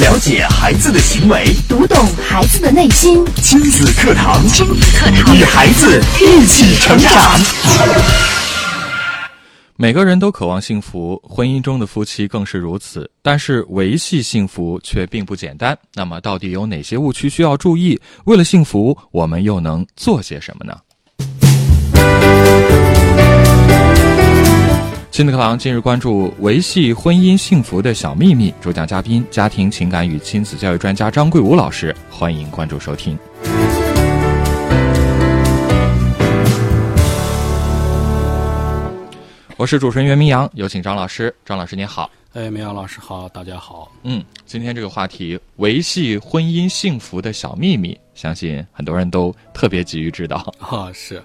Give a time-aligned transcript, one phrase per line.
[0.00, 3.22] 了解孩子的行为，读懂孩子的内心。
[3.36, 7.38] 亲子课堂，亲子课堂，与孩子一起成长。
[9.76, 13.10] 每个人都渴望幸福，婚姻中的夫妻更是如此。
[13.20, 15.76] 但是维系幸福却并不简单。
[15.94, 18.00] 那么，到底有哪些误区需要注意？
[18.24, 20.74] 为了幸福，我们又能做些什么呢？
[25.20, 33.18] 亲子课堂今日关注维系婚姻幸福的小秘密，主讲嘉宾家庭情感与亲子教育专家张桂武老师，欢迎关注收听。
[39.58, 41.34] 我是主持人袁明阳，有请张老师。
[41.44, 43.92] 张老师您好，哎，明阳老师好，大家好。
[44.04, 50.50] 嗯，今天这个话题维系婚姻幸福的小秘密，相信很多人都特别急于知道。
[50.60, 51.22] 啊，是。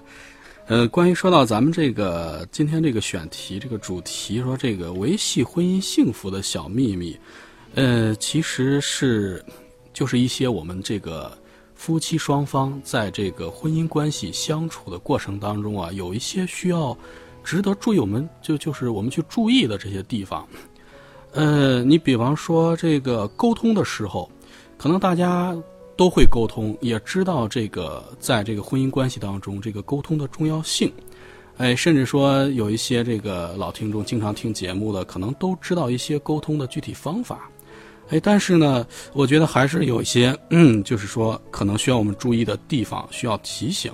[0.68, 7.16] 呃，关于说到咱们这个今天这个选题这个主题，说这个维系婚姻幸福的小秘密，
[7.74, 9.44] 呃，其实是
[9.92, 11.36] 就是一些我们这个
[11.74, 16.96] 夫妻双方在这个婚姻关系相处的过程当中啊，有一些需要。
[17.44, 20.44] 值得注意，我们就就是我们去注意的这些地方，
[21.30, 24.28] 呃，你比方说这个沟通的时候，
[24.76, 25.56] 可能大家
[25.96, 30.92] 都会沟通，也知道这个在这个婚姻关系当中，这个沟通的重要性，
[31.56, 37.50] 哎，甚至说有一些这个老听众经常听节目的，可能都知道一些沟通的具体方法，
[38.10, 43.92] 哎，但是呢，我觉得还是有一些，嗯，就是说可能需要我们注意的地方，需要提醒，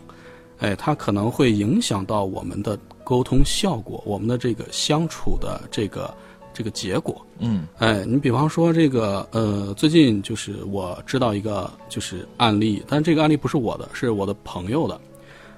[0.59, 2.79] 哎，它可能会影响到我们的。
[3.05, 6.15] 沟通效果，我们的这个相处的这个
[6.53, 15.01] 这个结果，嗯，哎，你比方说这个，呃，最近就是我知道一个就是案例，但这个案例不是我的，是我的朋友的，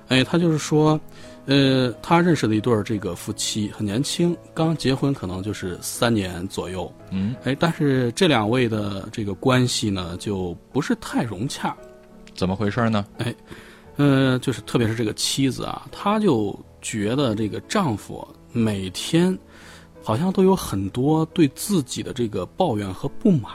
[0.09, 0.99] 哎，他就是说，
[1.47, 11.77] 呃，他认识了一对这个夫妻，很年轻，刚结婚，可能就是三年左右，嗯，哎，但是这两位的这个关系呢，就不是太融洽，
[12.35, 13.05] 怎么回事呢？
[13.19, 13.35] 哎，
[13.97, 16.59] 呃，就是特别是这个妻子啊，她就。
[16.87, 19.35] 觉得这个丈夫每天
[20.05, 23.51] 好像都有很多对自己的这个抱怨和不满，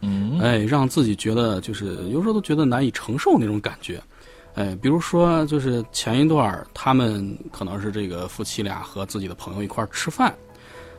[0.00, 4.02] 嗯，哎，让自己觉得就是有时候都觉得难以承受那种感觉，
[4.54, 10.34] 哎，比如说就是前一段他们可能是这个夫妻俩和自己的朋友一块吃饭，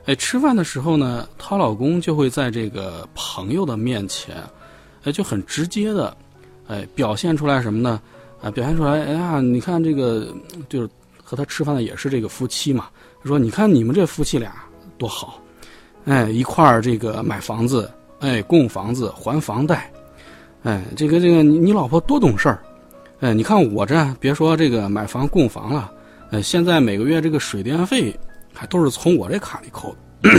[0.05, 4.41] 哎，吃饭的时候呢，她老公就会在这个朋友的面前，
[5.03, 6.15] 哎，就很直接的，
[6.67, 8.01] 哎，表现出来什么呢？
[8.41, 10.33] 啊，表现出来，哎呀，你看这个
[10.69, 10.89] 就是。
[11.25, 12.89] 和他吃饭的也是这个夫妻嘛，
[13.23, 14.53] 说你看你们这夫妻俩
[15.03, 15.37] 多好，
[16.05, 17.91] 哎，一块儿这个买房子，
[18.21, 19.91] 哎，供房子还房贷，
[20.63, 22.63] 哎，这个这个你你老婆多懂事儿，
[23.19, 25.91] 哎，你看我这别说这个买房供房了，
[26.31, 28.17] 哎，现在每个月这个水电费
[28.53, 30.29] 还都是从我这卡里扣的，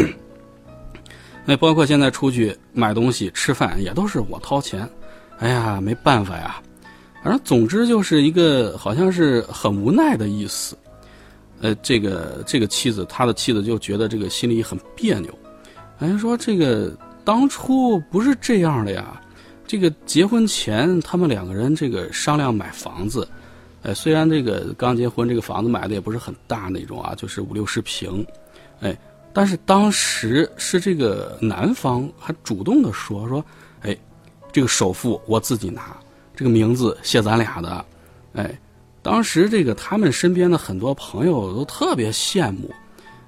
[1.44, 4.88] 那， 包括现在出去买东西吃饭也都是我掏钱，
[5.41, 6.56] 哎呀，没办法呀，
[7.22, 10.75] 反正总之就是一个好像是很无奈的意思。
[11.60, 15.32] 呃，这个这个妻子，他的妻子就觉得这个心里很别扭，
[15.98, 16.94] 哎，说这个
[17.25, 19.19] 当初不是这样的呀，
[19.66, 23.26] 这个结婚前他们两个人这个商量买房子，
[23.82, 28.26] 哎，虽然这个刚结婚，这个房子买的也不是很大那种啊，就是五六十平，
[28.81, 28.94] 哎，
[29.32, 33.43] 但是当时是这个男方还主动的说说，
[33.81, 33.97] 哎，
[34.53, 35.97] 这个首付我自己拿，
[36.37, 37.84] 这个名字写咱俩的，
[38.34, 38.59] 哎。
[39.04, 42.72] 当时这个他们身边的很多朋友都特别羡慕，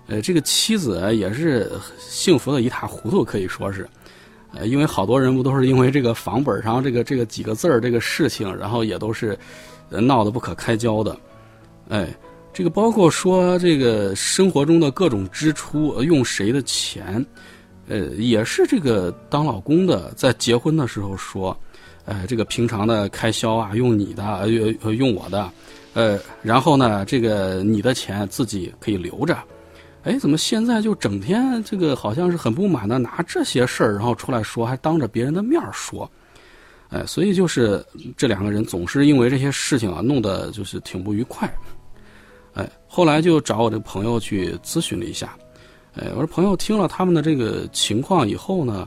[0.07, 3.87] 呃，这个妻子也是幸福的一塌糊涂，可以说是，
[4.55, 9.39] 呃，因为好多人不都是因为这个房本上这个这个几个字儿这个事情，然后也都是
[9.91, 11.15] 闹得不可开交的，
[11.91, 12.09] 哎，
[12.55, 17.25] 这个包括说这个生活中的各种支出用谁的钱，
[17.87, 21.55] 呃，也是这个当老公的在结婚的时候说。
[22.09, 25.51] 呃，这个平常的开销啊，用你的，用用我的，
[25.97, 29.35] 呃，然后呢，这个你的钱自己可以留着。
[30.03, 36.09] 哎，怎么现在就整天这个好像是很不满的拿这些事儿，然后出来说，还当着别人的面说，
[36.91, 37.83] 哎，所以就是
[38.15, 41.51] 这两个人总是因为这些事情啊，弄得就是挺不愉快。
[42.53, 45.35] 哎，后来就找我这个朋友去咨询了一下，
[45.95, 48.87] 哎，我说朋友听了他们的这个情况以后呢。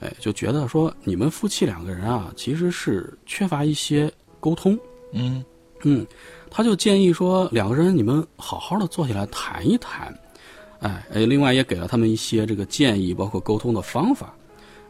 [0.00, 4.76] 哎，就觉得说你们夫妻两个人啊，其实是缺乏一些沟通。
[5.12, 5.44] 嗯
[5.84, 6.04] 嗯，
[6.54, 10.14] 他就建议说两个人你们好好的坐下来谈一谈。
[10.80, 14.34] 哎哎，另外也给了他们一些这个建议，包括沟通的方法。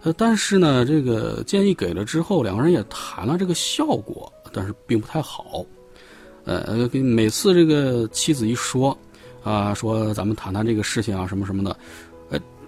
[0.03, 5.65] 呃，但是呢，这个建议给了之后，两个人也谈了这个效果，但是并不太好。
[6.45, 8.99] 呃，每次这个妻子一说
[9.45, 11.77] 啊，说咱们谈谈这个事情啊，什么什么的。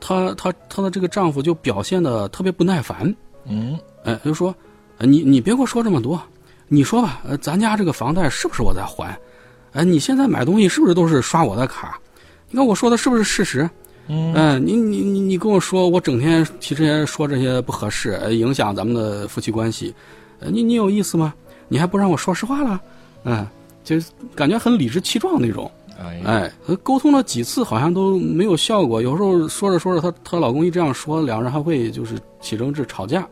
[0.01, 3.13] 她她她的这个丈夫就表现的特别不耐烦，
[3.47, 4.55] 嗯，哎，就说，
[4.99, 6.21] 呃你你别给我说这么多，
[6.69, 9.17] 你说吧，呃，咱家这个房贷是不是我在还？
[9.73, 11.99] 哎，你现在买东西是不是都是刷我的卡？
[12.49, 13.69] 你看我说的是不是事实？
[14.07, 19.95] 嗯，你你你你跟我说，我整天提这些说这些不合适，呃影响咱们的夫妻关系，
[20.41, 21.33] 呃，你你有意思吗？
[21.69, 22.81] 你还不让我说实话了？
[23.25, 23.47] 嗯，
[23.83, 25.71] 就是感觉很理直气壮那种。
[26.25, 26.53] 哎，
[26.83, 29.01] 沟通了几次好像都没有效果。
[29.01, 33.27] 有时候说着说着，她她老公一这样说，两人还会就是起争执、吵架。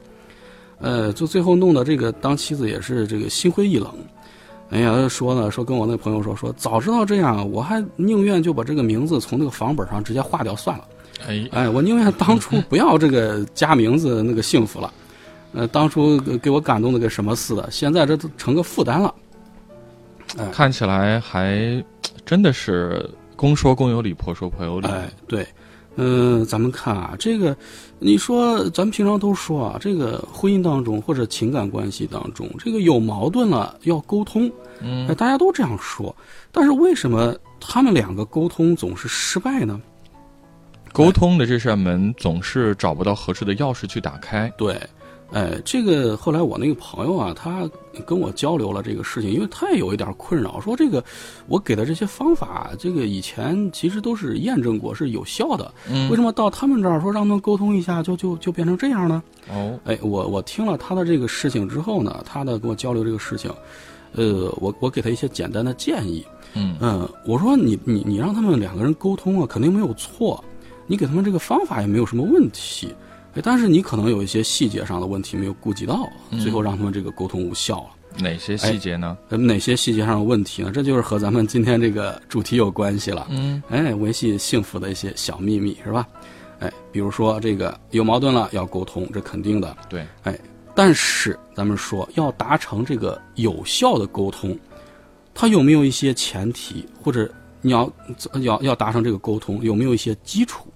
[0.82, 3.90] 呃，就最后弄得这个当妻子也是这个心灰意冷。
[4.70, 10.88] 哎呀，说呢，说跟我那朋友说，说早知道这样，我还宁愿就把这个名字从那个房本上直接划掉算了。
[11.26, 14.93] 哎，哎，我宁愿当初不要这个加名字那个幸福了。
[15.52, 19.14] 呃，当初给我感动的跟什么似的，现在这都成个负担了。
[20.50, 21.84] 看起来还
[22.25, 23.06] 真的是
[23.37, 24.88] 公说公有理，婆说婆有理。
[24.88, 25.46] 哎，对，
[25.97, 27.56] 嗯、咱们看啊，这个，
[27.99, 34.50] 你说咱们平常都说啊，这个婚姻当中或者情感关系当中，这个有矛盾了要沟通，
[34.81, 36.15] 嗯哎，大家都这样说，
[36.50, 39.81] 但是为什么他们两个沟通总是失败呢？
[40.93, 44.53] 沟通的这扇门总是找不到合适的钥匙去打开。
[44.59, 44.79] 对，
[45.32, 47.69] 哎，这个后来我那个朋友啊，他
[48.05, 51.02] 跟我交流了这个事情，因为他也有一点困扰，说这个
[51.49, 56.11] 我给的这些方法，这个以前其实都是验证过是有效的，嗯。
[56.11, 59.23] 为什么到他们这儿说让他们沟通一下，就就就变成这样呢？
[59.50, 63.50] 哦，哎，我我听了他的这个事情之后呢，他的跟我交流这个事情，
[64.14, 66.76] 呃，我我给他一些简单的建议，嗯。
[66.81, 70.44] 嗯，我说你你你让他们两个人沟通啊，肯定没有错，
[70.87, 72.94] 你给他们这个方法也没有什么问题，
[73.34, 76.08] 哎，但是你可能有一些细节上的问题没有顾及到，
[76.43, 77.87] 最后让他们这个沟通无效了。
[78.19, 79.17] 哪些细节呢？
[79.31, 80.70] 呃，哪些细节上的问题呢？
[80.70, 83.26] 这就是和咱们今天这个主题有关系了。
[83.31, 86.06] 嗯，哎，维系幸福的一些小秘密是吧？
[86.58, 89.75] 哎，比如说这个有矛盾了要沟通，这肯定的。
[89.88, 90.38] 对，哎，
[90.75, 94.55] 但是咱们说要达成这个有效的沟通，
[95.32, 97.32] 它有没有一些前提，或者
[97.62, 97.90] 你要
[98.43, 100.69] 要要达成这个沟通有没有一些基础？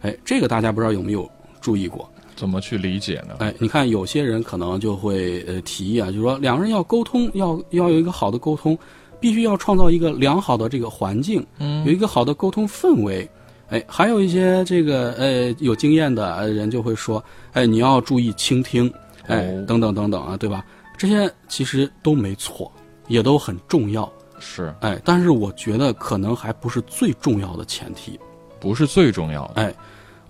[0.00, 1.30] 哎，这个大家不知道有没有
[1.60, 2.08] 注意过？
[2.36, 3.36] 怎么去理解呢？
[3.40, 8.78] 哎，你看有些人可能就会呃提议啊，就是说两个人要沟通，要要有一个好的沟通，
[9.20, 13.28] 必须要创造一个良好的这个环境，嗯有一个好的沟通氛围。
[13.68, 17.22] 哎，还有一些这个呃有经验的呃人就会说，
[17.52, 18.92] 哎，你要注意倾听，
[19.26, 20.64] 哎，哦等等等等啊，对吧？
[20.96, 22.70] 这些其实都没错，
[23.06, 28.18] 也都很重要，是哎，但是我觉得可能还不是最重要的前提。
[28.58, 29.62] 不是最重要的？
[29.62, 29.74] 哎，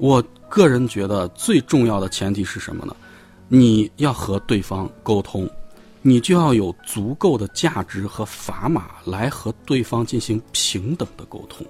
[0.01, 2.97] 我个人觉得最重要的前提是什么呢？
[3.49, 5.49] 你要和对方沟通，
[6.01, 11.67] 你就要有足够的价值和砝码来和对方进行平等的沟通。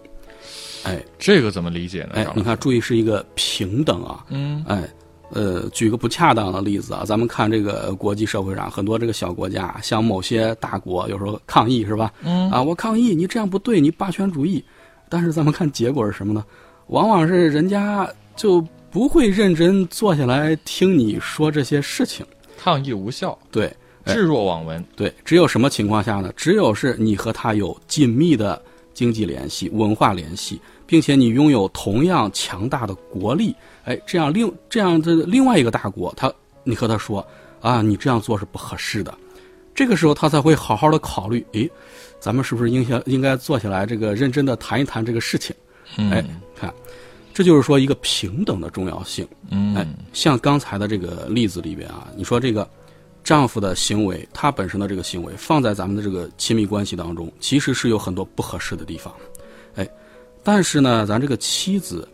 [0.84, 2.10] 哎这个怎么理解呢？
[2.14, 4.24] 哎你看，注意是一个平等啊。
[4.28, 4.88] 嗯哎，
[5.30, 12.12] 呃，举个不恰当的例子啊，咱们看这个国际社会上很多这个小国家，像某些大国有时候抗议是吧？
[12.22, 14.64] 嗯啊，我抗议，你这样不对，你霸权主义。
[15.08, 16.44] 但是咱们看结果是什么呢？
[16.90, 18.60] 往往是人家就
[18.90, 22.26] 不会认真坐下来听你说这些事情。
[22.58, 23.72] 抗议无效，对
[24.04, 24.84] 哎置若罔闻。
[24.96, 26.32] 对，只有什么情况下呢？
[26.36, 28.60] 只有是你和他有紧密的
[28.92, 33.54] 经济联系、文化联系，并且你拥有同样强大的国力，
[33.84, 36.32] 哎，这样另这样的另外一个大国，他
[36.64, 37.24] 你和他说
[37.60, 39.16] 啊，你这样做是不合适的，
[39.76, 41.70] 这个时候他才会好好的考虑，诶，
[42.18, 45.54] 咱们是不是应该应该坐下来这个认真的谈一谈这个事情？
[45.96, 46.72] 嗯哎，看，
[47.34, 49.26] 这就是说一个平等的重要性。
[49.50, 52.68] 嗯哎，像刚才的这个例子里边啊，你说这个
[53.22, 59.14] 丈夫的行为，他本身的这个行为，放在咱们的这个亲密关系当中，其实是有很多不合适的地方。
[59.74, 59.88] 哎，
[60.42, 62.08] 但是呢，咱这个妻子，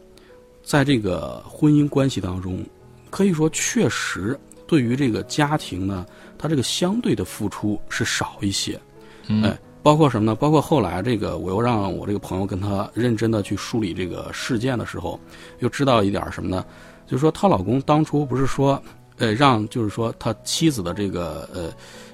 [0.62, 2.64] 在这个婚姻关系当中，
[3.10, 6.04] 可以说确实对于这个家庭呢，
[6.36, 8.78] 他这个相对的付出是少一些。
[9.28, 10.34] 嗯哎，包括什么呢？
[10.34, 15.16] 包括后来这个，我又让我这个朋友跟他认真的去梳理这个事件的时候，
[15.60, 16.64] 又知道一点什么呢？
[17.06, 18.82] 就是说她老公当初不是说，
[19.18, 21.70] 呃，让就是说他妻子的这个呃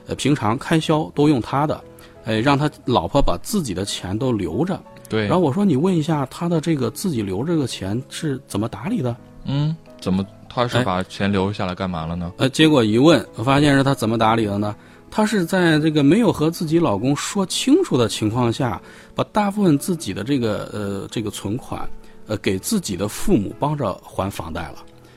[0.07, 1.83] 呃平常开销都用他的，
[2.27, 4.79] 哎，让他老婆把自己的钱都留着。
[5.09, 9.17] 对，然后我说你问一下他的这个自己留这个钱是怎么打理的？
[9.47, 12.35] 嗯，怎么他是哎把钱留下来干嘛了呢？
[12.37, 14.77] 呃，结果一问，我发现是他怎么打理的呢？
[15.15, 18.81] 她是在这个没有和自己老公说清楚的情况下，
[19.15, 21.87] 把大部分自己的这个呃这个存款，
[22.27, 24.77] 呃给自己的父母帮着还房贷了。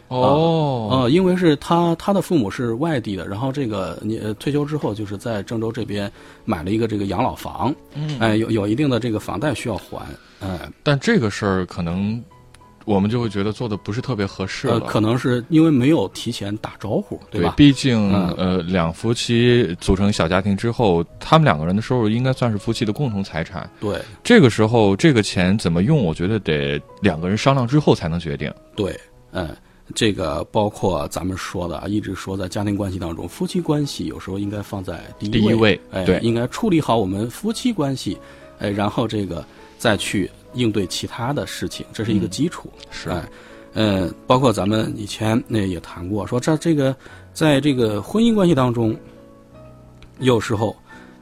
[0.10, 6.12] 哦，呃，因为是她她的父母是外地的，然后这个你呃退休之后就是在郑州这边
[6.44, 10.06] 买了一个这个养老房，嗯，哎、有有一定的这个房贷需要还，
[10.42, 12.22] 哎、但这个事儿可能
[12.86, 14.76] 我们就会觉得做的不是特别合适了。
[14.76, 17.54] 呃，可能是因为没有提前打招呼，对吧？
[17.58, 23.70] 毕竟、嗯呃，两夫妻组成小家庭之后，他们两个人的收入应该算是夫妻的共同财产。
[23.82, 28.54] 对这个时候，这个钱怎么用，我觉得得两个人商量之后才能决定。
[28.76, 28.98] 对，
[29.32, 29.50] 嗯。
[29.94, 38.18] 这个包括咱们说的啊，一直说在家庭关系当中，夫妻关系有时候应该放在第一第一位哎，对应该处理好我们夫妻关系，
[38.58, 39.46] 哎，然后这个
[39.78, 42.72] 再去应对其他的事情，这是一个基础。
[42.90, 43.24] 是哎，
[43.74, 46.96] 呃，包括咱们以前那也谈过，说这这个
[47.34, 48.98] 在这个婚姻关系当中，
[50.20, 50.76] 有时候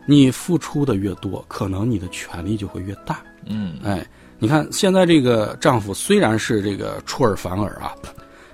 [0.06, 3.20] 你付出的越多，可能你的权利就会越大。
[3.46, 4.06] 嗯，哎，
[4.40, 7.94] 你看现在这个丈夫虽然是这个出尔反尔啊，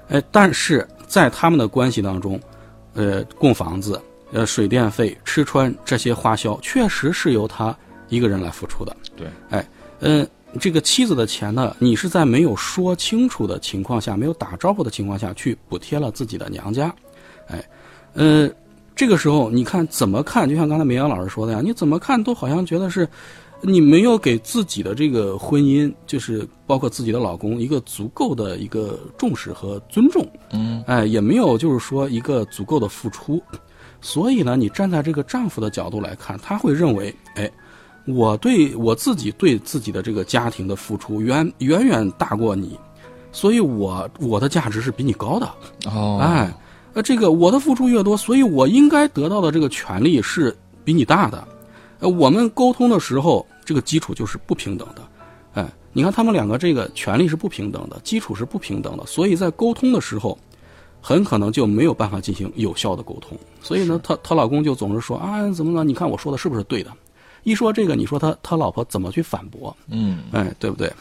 [0.07, 2.39] 哎，但是在他们的关系当中，
[2.93, 7.75] 呃，供房子、呃，水电费、吃穿这些花销，确实是由他
[8.07, 8.95] 一个人来付出的。
[9.15, 9.67] 对，哎，
[10.00, 10.27] 嗯、
[10.60, 16.94] 这个妻子的钱呢，你是在没有说清楚的情况下，没有打招呼的情况下去补贴了自己的娘家，
[17.48, 17.63] 哎，
[18.13, 18.50] 呃，
[18.96, 20.50] 这个时候你看怎么看？
[20.50, 23.08] 就像刚才梅阳老师说的呀，你怎么看都好像觉得是
[23.62, 33.41] 你没有给自己的这个婚姻，就是包括自己的老公一个足够的一个重视和尊重，嗯，哎，也没有就是说一个足够的付出，
[34.01, 37.51] 所以呢，你站在这个丈夫的角度来看，他会认为，哎，
[38.06, 42.77] 我对我自己对自己的这个家庭的付出远远远大过你，
[43.32, 45.50] 所以我我的价值是比你高的，
[45.86, 46.51] 哦，哎，
[46.94, 51.48] 呃，这个我的付出越多，所以我应该得到的这个权利是比你大的。
[52.00, 55.01] 呃，我们沟通的时候，这个基础就是不平等的。
[55.53, 60.38] 哎，你看他们两个这个权利是不平等的，基础是不平等的，所以在沟通的时候，
[61.01, 63.38] 很可能就没有办法进行有效的沟通。
[63.62, 65.84] 所以呢，她她老公就总是说啊，怎么了？
[65.84, 66.91] 你看我说的是不是对的？
[67.43, 69.75] 一说这个，你说他他老婆怎么去反驳？
[69.88, 70.91] 嗯，哎，对不对？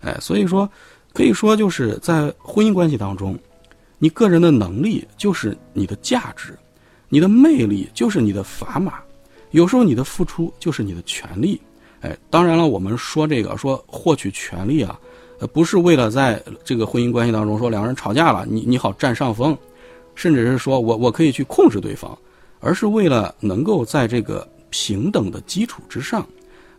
[0.00, 0.68] 哎，所以说，
[1.12, 3.38] 可以说就是在婚姻关系当中，
[3.98, 6.56] 你个人的能力就是你的价值，
[7.08, 8.94] 你的魅力就是你的砝码，
[9.52, 11.60] 有时候你的付出就是你的权利。
[12.00, 14.98] 哎，当然了，我们说这个说获取权利啊，
[15.38, 19.56] 呃，不是为了在这个婚姻关系当中说两个人吵架了，你你好占上风，
[20.14, 22.16] 甚至是说我我可以去控制对方，
[22.60, 26.26] 而是为了能够在这个平等的基础之上，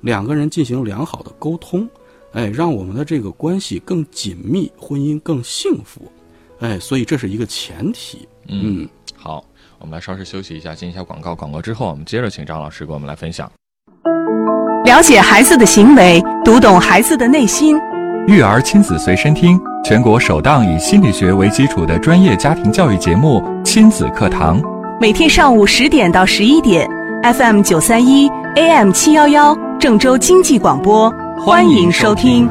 [0.01, 1.87] 两个人进行良好的沟通，
[2.33, 6.11] 哎，让我们的这个关系更紧密，婚姻更幸福，
[6.59, 8.27] 哎，所以这是一个前提。
[8.49, 8.85] 嗯，
[9.15, 9.41] 好，
[9.79, 11.33] 我们来稍事休息一下，进一下广告。
[11.33, 13.49] 广告之后，我们接着请张老师给我们来分享
[14.83, 17.77] 了解孩子的行为，读懂孩子的内心。
[18.27, 24.61] 育儿亲子随身听，全国首档以心理学为基础的专业家庭教育节目《亲子课堂》。
[24.99, 26.89] 每天上午十点到十一点
[27.33, 31.11] ，FM 九三一，AM 七幺幺，郑州经济广播，
[31.43, 32.47] 欢迎收听。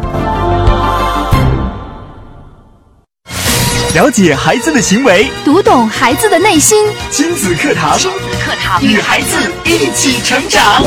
[3.94, 6.84] 了解孩子的行为，读懂孩子的内心。
[7.08, 10.82] 亲子课堂，亲子课堂，与孩子一起成长。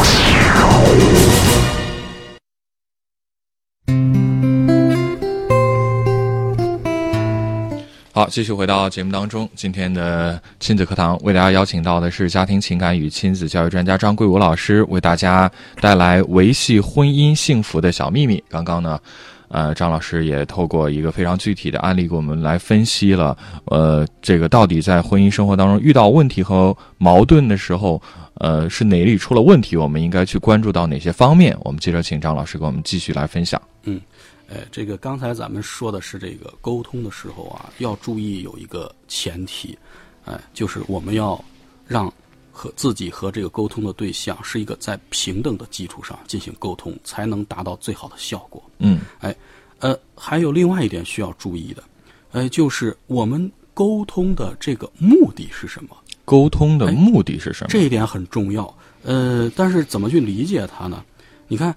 [8.27, 9.49] 好，继续回到节目当中。
[9.55, 18.43] 今天的亲子课堂为大家邀请到的是家庭情感与亲子教育专家张桂武老师，为大家带来维系婚姻幸福的小秘密。
[18.49, 18.99] 刚刚呢，
[19.47, 28.01] 呃，张老师也透过一个非常具体的案例，给我们来分析了，呃，这个到底在婚姻生活当中遇到问题和矛盾的时候，
[28.33, 29.77] 呃，是哪里出了问题？
[29.77, 31.55] 我们应该去关注到哪些方面？
[31.61, 33.61] 我们接着请张老师给我们继续来分享。
[33.83, 34.01] 嗯
[34.49, 39.77] 哎，这个刚才咱们说的是这个沟通的时候啊，要注意有一个前提，
[40.25, 41.43] 哎，就是我们要
[41.85, 42.11] 让
[42.51, 48.63] 和自己和这个沟通的对象是一个在平等的基础上进行沟通，才能达到最好的效果。
[48.79, 49.35] 嗯哎
[49.79, 51.83] 呃，还有另外一点需要注意的，
[52.31, 55.95] 哎，就是我们沟通的这个目的是什么？
[56.25, 57.69] 沟通的目的是什么？
[57.69, 58.75] 这一点很重要。
[59.03, 61.05] 呃，但是怎么去理解它呢？
[61.47, 61.73] 你看，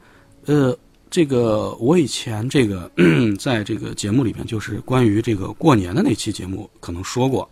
[0.47, 0.77] 呃，
[1.11, 2.89] 这个我以前这个
[3.37, 7.51] 在这个节目里面，就是关于这个过年的那期节目，可能说过，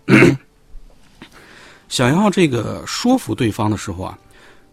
[1.89, 4.17] 想要这个说服对方的时候啊，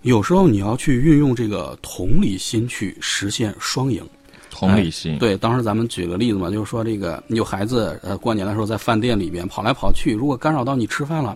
[0.03, 4.07] 有时候你要去运用这个同理心去实现双赢。
[4.51, 5.17] 同理心。
[5.17, 11.35] 对，当时咱们举个例子嘛，就是说这个有孩子呃过年的时候在饭店里边跑来跑去，如果干扰到你吃饭了，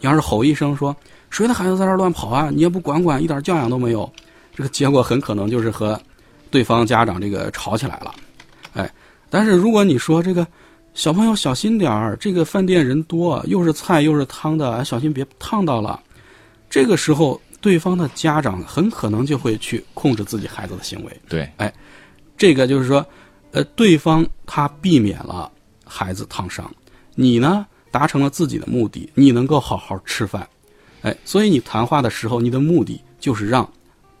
[0.00, 0.96] 你要是吼一声说
[1.28, 4.10] 谁的孩子在这儿乱跑啊，你也不管管，一点教养都没有，
[4.54, 6.00] 这个结果很可能就是和
[6.50, 8.14] 对方家长这个吵起来了，
[8.74, 8.90] 哎，
[9.28, 10.46] 但是如果你说这个
[10.94, 16.00] 小朋友小心点儿，这个饭店人多，又是菜又是汤的，哎小心别烫到了，
[16.70, 21.20] 这个时候对方的家长很可能就会去控制自己孩子的行为。
[21.28, 21.72] 对，哎
[22.36, 23.04] 这个就是说，
[23.52, 25.50] 呃，对方他避免了
[25.84, 26.70] 孩子烫伤，
[27.14, 30.46] 你呢达成了自己的目的，你能够好好吃饭，
[31.02, 33.68] 哎，所以你谈话的时候，你的目的就是让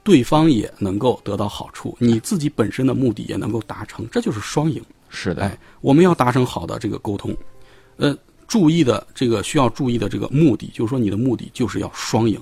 [0.06, 4.80] 对方也能够得到好处，你自己本身的目的也能够达成，这就是双赢。
[5.08, 7.36] 是的，哎，我们要达成好的这个沟通，
[7.96, 12.40] 呃，注意的这个需要注意的这个目的，就是说你的目的就是要双赢，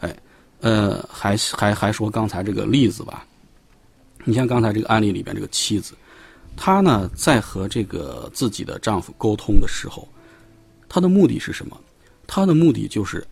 [0.00, 0.14] 哎，
[0.60, 3.26] 呃，还还还说刚才这个例子吧，
[4.24, 5.94] 你像刚才这个案例里边这个妻子，
[6.58, 10.06] 她呢在和这个自己的丈夫沟通的时候，
[10.90, 11.80] 她的目的是什么？
[12.26, 13.26] 她的目的就是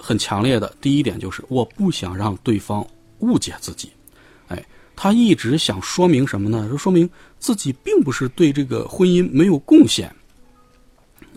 [0.00, 2.84] 很强烈的，第一点就是我不想让对方
[3.24, 3.90] 误解自己，
[4.48, 4.64] 哎，
[4.94, 6.68] 他一直想说明什么呢？
[6.70, 10.14] 就说明自己并不是对这个婚姻没有贡献，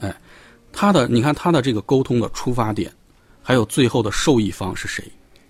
[0.02, 0.14] 哎，
[0.72, 2.92] 他的你看他的这个沟通的出发点，
[3.42, 5.04] 还有最后的受益方是谁？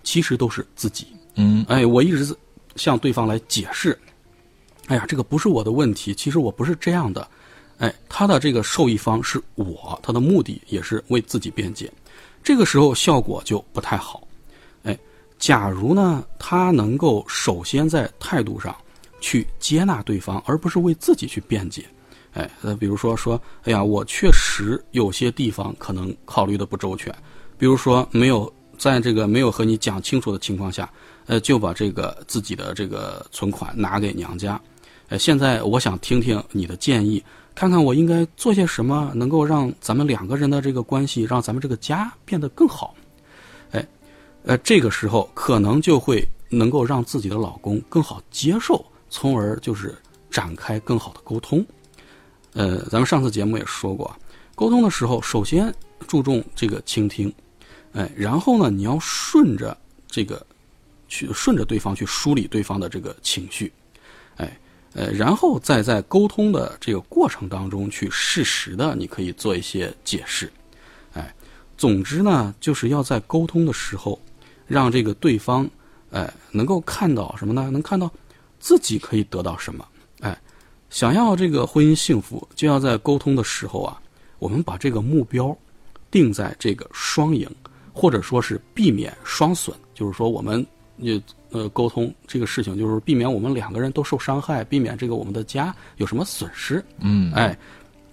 [0.04, 1.08] 其实都是自己。
[1.34, 2.36] 嗯，哎，我一直
[2.76, 3.98] 向对方来解释，
[4.86, 7.28] 哎呀，这个不是我的问题，其实我不是这样的，
[7.78, 11.92] 哎，他的这个受益方是我，他的目的也是为自己辩解，
[12.42, 14.27] 这个时候效果就不太好，哎，
[15.38, 18.74] 假如呢，他能够首先在态度上
[19.20, 21.84] 去接纳对方，而不是为自己去辩解，
[22.32, 27.14] 哎，呃，比如说说，哎呀，我确实有些地方可能考虑的不周全，
[27.56, 30.90] 比如说没有在这个没有和你讲清楚的情况下。
[31.30, 34.58] 呃，就把这个自己的这个存款拿给娘家，
[35.10, 37.22] 呃，现在我想听听你的建议，
[37.54, 42.94] 看看我应该做些什么，能够让咱们两个人的这个关系，让咱们这个家变得更好。
[44.44, 49.96] 呃，这个时候可能就会能够让自己的老公更好接受，从而就是
[50.30, 51.64] 展开更好的沟通。
[52.54, 54.14] 呃，咱们上次节目也说过，
[54.54, 55.74] 沟通的时候首先
[56.06, 57.32] 注重这个倾听，
[57.92, 59.76] 哎，然后呢，你要顺着
[60.06, 60.44] 这个。
[61.10, 63.72] 去顺着对方去梳理对方的这个情绪，
[64.36, 64.60] 哎，
[64.92, 70.52] 呃，然后再在沟通的这个过程当中去适时的，你可以做一些解释，
[71.14, 71.34] 哎，
[71.78, 74.20] 总之呢，就是要在沟通的时候，
[74.68, 75.68] 让这个对方，
[76.12, 77.68] 哎，能够看到什么呢？
[77.72, 78.08] 能看到
[78.60, 79.84] 自己可以得到什么？
[80.20, 80.38] 哎，
[80.90, 84.00] 想要这个婚姻幸福，就要在沟通的时候啊，
[84.38, 85.56] 我们把这个目标
[86.10, 87.48] 定在这个双赢，
[87.92, 90.64] 或者说是避免双损，就是说我们。
[91.00, 96.84] 也呃，沟通这个事情，就是避免我们两个人都受伤害，避免这个我们的家有什么损失。
[96.98, 97.56] 嗯，哎，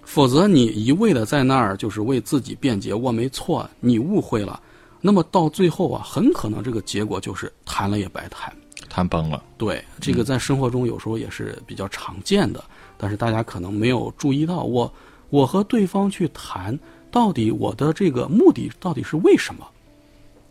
[0.04, 4.62] 否则你一味的在那儿就是为自己辩解，我没错，你误会了，
[5.06, 8.52] 那么到最后啊，很可能这个结果就是谈了也白谈，
[8.88, 9.40] 谈崩了。
[9.56, 12.64] 对，这个在生活中有时候也是比较常见的，
[12.98, 14.92] 但是大家可能没有注意到，我
[15.30, 16.76] 我和对方去谈，
[17.08, 19.64] 到底我的这个目的到底是为什么？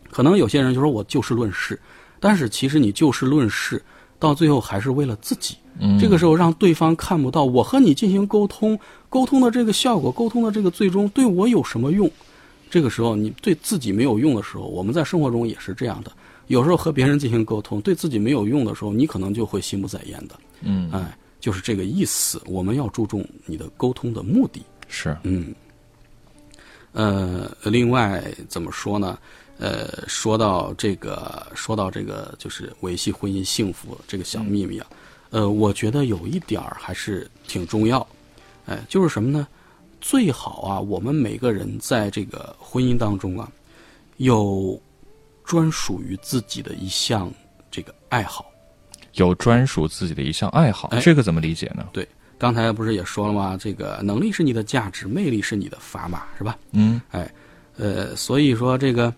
[0.09, 1.77] 可能有些人就说我就事论事。
[2.21, 3.83] 但是其实你就事论事，
[4.17, 5.57] 到最后还是为了自己。
[5.79, 12.09] 嗯，这个时候让对方看不到我和你进行沟通，沟通的这个效果，沟通的这个最终对我有什么用？
[12.75, 16.11] 这个时候你对自己没有用的时候，我们在生活中也是这样的。
[16.47, 20.35] 有时候和别人进行沟通，对自己没有用的时候，你可能就会心不在焉的。
[20.59, 22.41] 嗯，哎，就是这个意思。
[22.47, 24.61] 我们要注重你的沟通的目的。
[24.89, 25.55] 是，嗯，
[26.91, 29.17] 呃，另外怎么说呢？
[29.57, 34.87] 呃，说到这个，说到这个，就是维系婚姻幸福这个小秘密啊，
[35.29, 38.05] 呃，我觉得有一点儿还是挺重要，
[38.65, 39.47] 哎，就是什么呢？
[40.07, 43.51] 最好啊，我们每个人在这个婚姻当中啊，
[44.17, 44.79] 有
[45.43, 47.33] 专属于自己的一项
[47.71, 48.45] 这个爱好，
[49.13, 51.89] 有专属自己的一项爱好，哎这个怎么理解呢？
[51.91, 53.57] 对，刚才不是也说了吗？
[53.59, 56.55] 这个能力是你的价值，魅力是你的砝码，是吧？
[56.73, 57.27] 嗯，哎，
[57.77, 59.11] 呃，所以说这个。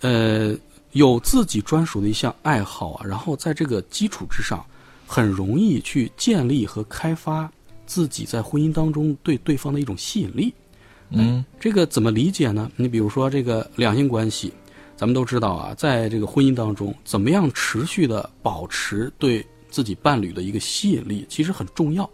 [0.00, 0.54] 呃，
[0.92, 4.62] 有自己专属的一项爱好啊，然后在这个基础之上，
[5.06, 7.50] 很容易去建立和开发
[7.86, 10.52] 自己在婚姻当中对对方的一种吸引力。
[11.10, 12.70] 嗯，这个怎么理解呢？
[12.76, 14.52] 你比如说这个两性关系，
[14.96, 22.08] 咱们都知道啊，在这个婚姻当中，怎么样持续的保持对自己伴侣的一个吸引力，其实很重要。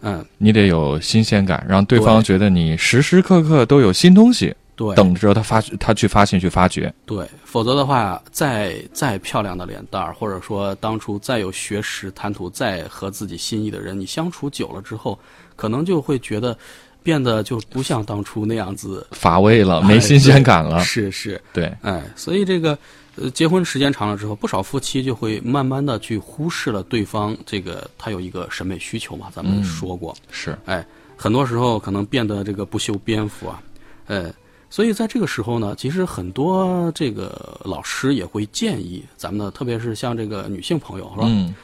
[0.00, 6.92] 嗯，你得有新鲜感，让对对方觉得你时时刻刻都有新东西，对，等着他发他去发现去发掘。
[7.06, 15.18] 对，否则的话，再再漂亮的脸蛋儿，或者说当初再有学识、谈吐、再和自己心意的人，你相处久了之后，
[15.54, 16.56] 可能就会觉得
[17.02, 20.80] 变得就不像当初那样子，乏味了，哎没新鲜感了。
[20.80, 22.76] 是是，对，哎，所以这个
[23.16, 30.84] 呃，结婚时间长了之后，不少夫妻就会慢慢的去忽视了对方这个他有一个审美需求嘛，咱们嗯说过，是，哎，
[31.16, 33.62] 很多时候可能变得这个不修边幅啊，
[34.06, 34.32] 呃，
[34.74, 41.28] 所以在这个时候呢，其实很多这个老师也会建议咱们的，特别是像这个女性朋友是吧？
[41.30, 41.54] 嗯，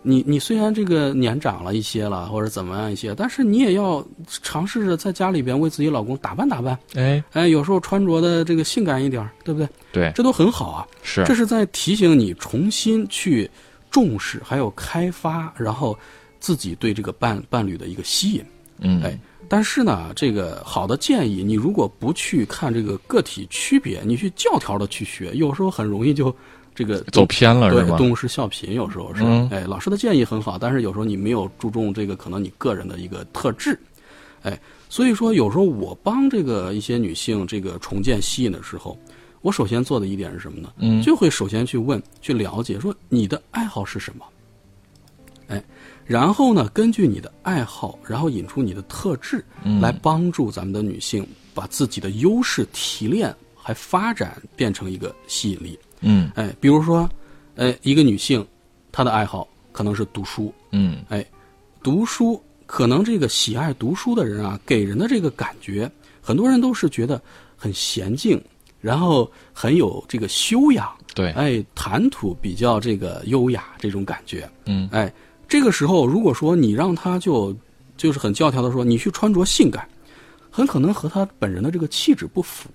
[0.00, 9.68] 你你虽然这个年长了一些了，或者怎么样一些，但是你也要尝试着在家里边为自己老公打扮打扮，哎，哎，有时候穿着的这个性感一点儿，对不对？
[9.92, 10.88] 对，这都很好啊。
[11.02, 13.50] 是这是在提醒你重新去
[13.90, 15.94] 重视，还有开发，然后
[16.40, 18.42] 自己对这个伴伴侣的一个吸引。
[18.78, 19.20] 嗯，哎，
[19.54, 26.34] 但是呢，这个好的建议，你如果不去看这个个体区别，你去教条的去学，有时候很容易就
[26.74, 27.96] 这个走偏了是对，吗？
[27.96, 29.22] 动物是笑贫，有时候是。
[29.22, 33.78] 嗯哎，老师的建议很好，但是有时候你没有注重这个可能你个人的一个特质。
[34.42, 38.98] 哎，所以说有时候我帮这个一些女性这个重建吸引的时候，
[39.40, 40.72] 我首先做的一点是什么呢？
[40.78, 44.24] 嗯就会首先去问、去了解，说你的爱好是什么？
[45.46, 45.62] 哎，
[46.06, 49.80] 然后呢，根据你的爱好，然后引出你的特质，嗯。
[49.80, 55.78] 来帮助咱们的女性把自己的优势提炼还发展，变成一个吸引力。
[56.00, 56.30] 嗯。
[56.34, 57.08] 哎，比如说，
[57.54, 58.46] 呃，一个女性，
[58.92, 61.02] 她的爱好可能是读书，嗯。
[61.08, 61.24] 哎，
[61.82, 65.90] 读书可能这个喜爱读书的人啊，给人的这个感觉，
[66.20, 67.20] 很多人都是觉得
[67.56, 68.42] 很娴静，
[68.80, 74.88] 然后很有这个修养，对，哎，谈吐比较这个优雅这种感觉，嗯。
[74.92, 75.12] 哎，
[75.54, 77.56] 这个时候如果说你让他就
[77.96, 79.86] 就是很教条的说你去穿着性感，
[80.50, 82.68] 很可能和他本人的这个气质不符。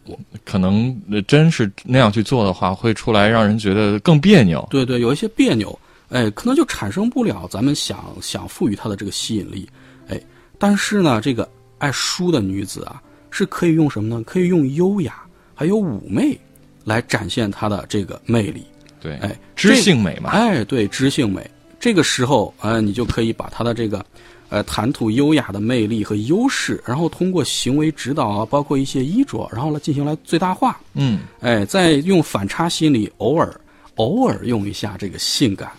[0.45, 4.65] 可能呃真是那样去做的话，会出来让人觉得更别扭。
[4.71, 9.67] 对对，有一些别扭，哎，可能就产生不了咱们想想赋予她的这个吸引力，
[10.07, 10.17] 哎，
[10.57, 11.45] 但是呢，这个
[11.79, 14.23] 爱书的女子啊，是可以用什么呢？
[14.25, 15.21] 可以用优雅
[15.53, 16.39] 还有妩媚
[16.85, 18.63] 来展现她的这个魅力，
[19.01, 20.29] 对，哎，知性美嘛。
[20.29, 21.45] 哎，对，知性美，
[21.79, 24.05] 这个时候，呃，你就可以把他的这个。
[24.51, 30.81] 呃，谈吐优雅的魅力和优势，然后通过行为指导啊，包括一些衣着，然后来进行来最大化。
[30.95, 33.61] 嗯，哎，再用反差心理，偶尔
[33.97, 35.69] 偶尔用一下这个性感，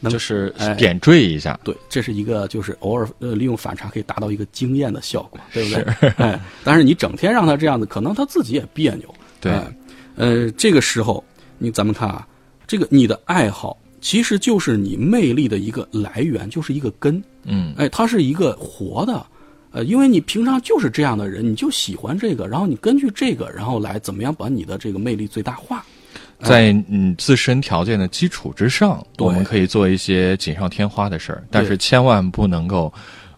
[0.00, 1.56] 能就是哎点缀一下。
[1.62, 6.08] 对，这是一个就是偶尔呃利用反差可以达到一个惊艳的效果，对不对？
[6.16, 9.14] 哎，但是你整天让他这样子，可能他自己也别扭。
[9.40, 9.76] 对哎
[10.16, 11.22] 呃，这个时候
[11.58, 12.26] 你咱们看啊，
[12.66, 17.20] 这个你的爱好其实就是你魅力的一个来源，就是一个根。
[17.42, 19.26] 嗯，哎，它是一个活的，
[19.72, 25.84] 呃，因为你平常就是这样的人，你就喜欢这个，然后你根据这个，然后来怎么样把你的这个魅力最大化。
[26.38, 32.92] 在你自身条件的基础之上，对我们可以做一些锦上添花的事儿，但是千万不能够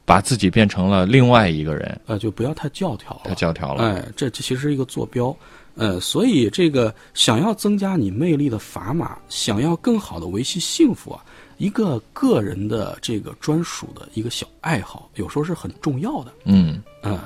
[0.05, 3.85] 把自己变成了另外一个人，呃，就不要太教条了，太教条了。
[3.85, 5.35] 哎，这这其实是一个坐标，
[5.79, 11.25] 呃，所以这个想要增加你魅力的砝码，想要更好的维系幸福啊，
[11.57, 16.33] 一个个人的这个专属的一个小爱好，有时候是很重要的。
[16.47, 17.21] 嗯嗯，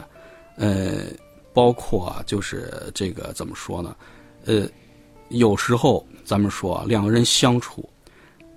[0.56, 1.06] 呃，
[1.54, 3.96] 包括啊，就是这个怎么说呢？
[4.44, 4.68] 呃，
[5.30, 7.88] 有时候咱们说啊，两个人相处，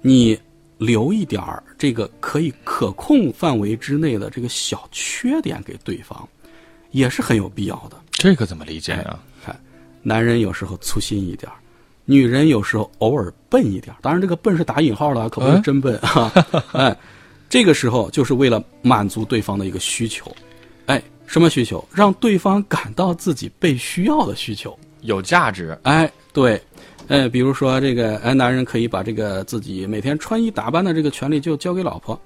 [0.02, 0.38] 你
[0.78, 6.28] 留一点儿这个可以可控范围之内的这个小缺点给对方，
[6.92, 7.96] 也是很有必要的。
[8.12, 9.04] 这个怎么理解呀？
[9.06, 9.20] 看，
[10.08, 11.58] 男人有时候粗心一点儿，
[12.06, 13.98] 女人有时候偶尔笨一点儿。
[14.04, 16.32] 当然，这个笨是打引号的啊，可不是嗯真笨啊。
[16.74, 16.96] 哎，
[17.50, 20.32] 这个时候就是为了满足对方的一个需求。
[20.86, 21.84] 哎，什么需求？
[21.92, 24.78] 让对方感到自己被需要的需求。
[25.02, 25.76] 有价值。
[25.82, 26.62] 哎，对，
[27.08, 32.20] 哎，比如说这个，哎，男人可以把这个自己每天穿衣打扮的这个权利就交给老婆，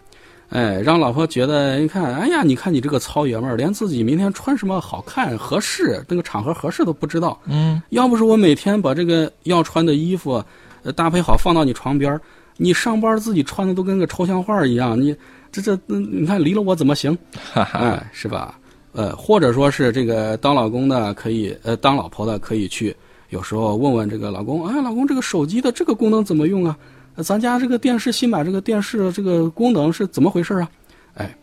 [0.50, 7.40] 哎，让老婆觉得，你看，哎呀，你看你这个糙爷们儿，连自己明天穿什么好看合适，那个场合合适都不知道。
[7.46, 10.44] 嗯，要不是我每天把这个要穿的衣服，
[10.82, 12.20] 呃，搭配好放到你床边儿
[12.58, 15.16] 你上班自己穿的都跟个抽象画一样，你
[15.52, 17.16] 这这，嗯你看离了我怎么行？
[17.54, 18.58] 哈哈，哎，是吧？
[18.92, 22.94] 呃，或者说是这个当老公的可以，呃，当老婆的可以去，
[23.30, 26.76] 有时候问问这个老公，哎，老公，这个手机的这个功能怎么用啊？
[27.20, 30.72] 呃咱家这个电视新买这个电视这个功能是怎么回事啊？
[31.16, 31.36] 哎，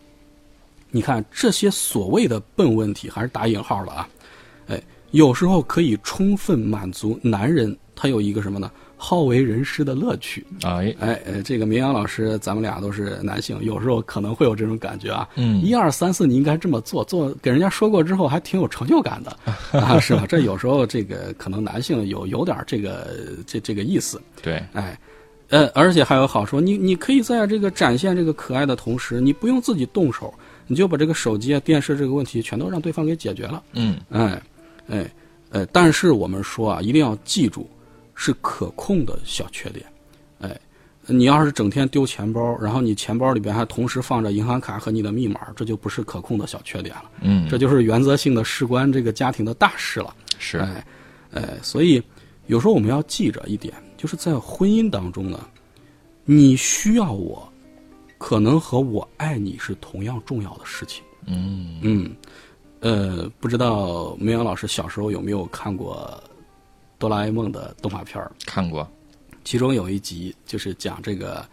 [0.90, 4.08] 你看这些所谓的笨问题，还是打引号了啊，
[4.68, 8.70] 哎，有时候可以充分满足男人他有一个什么呢？
[8.98, 10.46] 好为人师的乐趣。
[10.62, 15.28] 哎，哎，呃，这个明阳老师，咱们俩都是男性，有时候可能会有这种感觉啊。
[15.34, 19.36] 嗯一二三四，你应该这么做，做给人家说过之后，还挺有成就感的
[19.78, 20.24] 啊，是吧？
[20.26, 23.14] 这有时候这个可能男性有有点这个
[23.46, 24.98] 这这个意思，对，哎，
[25.48, 30.32] 呃，而且还有好处，你你可以在这个展现这个可爱的同时，你不用自己动手，
[30.66, 33.62] 你就把这个手机啊、电视这个问题全都让对方给解决了。
[33.72, 34.42] 嗯哎，
[34.88, 35.10] 哎，
[35.50, 37.68] 呃，但是我们说啊，一定要记住，
[38.14, 39.86] 是可控的小缺点。
[40.40, 40.60] 哎，
[41.06, 50.12] 你要是整天丢钱包，然后你钱包里边还同时放着银行卡和你的密码，这就不是可控的小缺点了，嗯，这就是原则性的事关这个家庭的大事了。
[50.38, 50.84] 是，哎，
[51.32, 52.02] 哎，所以
[52.48, 55.48] 有时候我们要记着一点，就是在婚姻当中呢，
[56.24, 57.46] 你需要我，
[58.18, 61.02] 可能和我爱你是同样重要的事情。
[61.26, 62.16] 嗯嗯，
[62.80, 66.22] 呃，不知道明阳老师小时候有没有看过
[66.98, 68.30] 哆啦 A 梦的动画片儿？
[68.46, 68.88] 看过，
[69.44, 71.44] 其中有一集就是讲这个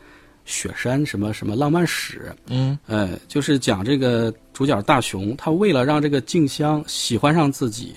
[0.45, 7.95] 雪山什么什么浪漫史，嗯呃，就是讲这个主角大雄，他为了让这个静香喜欢上自己，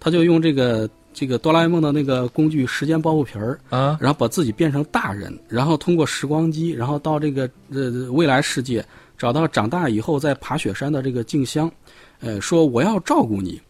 [0.00, 8.84] 他就用这个这个哆啦 A 梦的那个工具时间包袱皮儿，啊然后把自己变成大人，然后通过时光机，然后到这个呃未来世界，
[9.16, 11.70] 找到长大以后在爬雪山的这个静香，
[12.20, 13.60] 呃，说我要照顾你。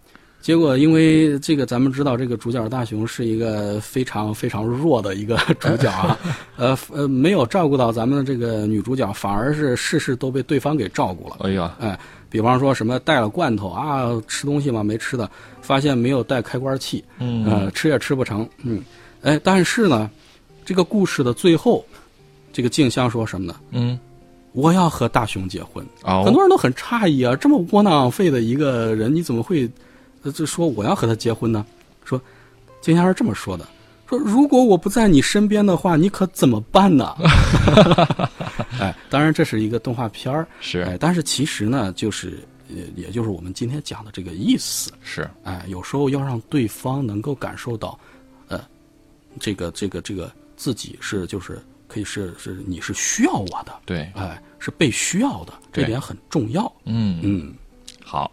[0.41, 6.17] 结果因为这个，咱们知道这个主角大雄是一个非常非常弱的一个主角啊，
[6.57, 11.39] 呃呃，没有照顾到咱们的这个女主角，反而是事事都被对方给照顾了。
[11.41, 11.99] 哎呀，哎，
[12.31, 15.31] 比方说什么带了罐头啊，吃东西嘛没吃的，
[15.63, 18.83] 发现没有带开关器，嗯呃，吃也吃不成，嗯，
[19.23, 20.11] 哎，但是呢，
[20.65, 21.85] 这个故事的最后，
[22.53, 23.57] 这个静香说什么呢？
[23.71, 23.99] 嗯
[24.53, 25.87] 我要和大雄结婚。
[26.03, 29.71] 哦，很多人都很诧异啊，这么窝囊废的一个人，你怎么会，
[30.23, 31.65] 呃，就说我要和他结婚呢？
[32.05, 32.21] 说，
[32.81, 33.69] 静香是这么说的，
[34.09, 37.15] 说如果我不在你身边的话，你可怎么办呢？
[38.79, 44.93] 哎，当然这是一个动画片儿，是哎，但是其实呢，就是呃，也就是我们今天讲的这个意思。
[45.03, 47.99] 是，哎，有时候要让对方能够感受到，
[48.49, 48.61] 呃，
[49.41, 56.71] 这个这个这个自己是就是可以是是你是需要我的，对，哎，是被需要的，这点很重要。
[56.85, 57.55] 嗯嗯，
[58.05, 58.31] 好，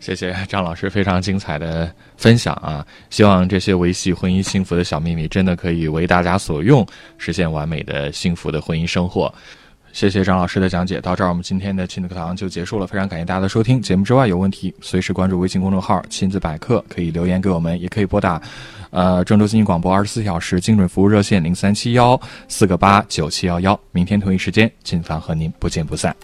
[0.00, 2.86] 谢谢张老师非常精彩的分享啊！
[3.10, 6.86] 希望这些维系婚姻幸福的小秘密真的可以为大家所用，
[7.18, 9.32] 实现完美的幸福的婚姻生活。
[9.94, 12.86] 谢谢张老师的讲解，到这儿我们今天的亲子课堂就结束了。
[12.86, 18.42] 非常感谢大家的收听，节目之外有问题随时关注微信公众号“亲子百科”，可以留言给我们，也可以拨打
[18.90, 23.78] 呃郑州经济广播二十四小时精准服务热线零三七幺四个八九七幺幺。
[23.92, 26.14] 明天同一时间，亲子堂和您不见不散。